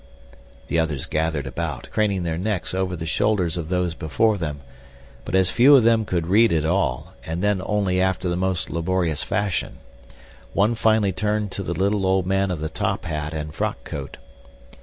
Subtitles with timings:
[0.67, 4.61] The others gathered about, craning their necks over the shoulders of those before them,
[5.25, 8.71] but as few of them could read at all, and then only after the most
[8.71, 9.77] laborious fashion,
[10.53, 14.17] one finally turned to the little old man of the top hat and frock coat.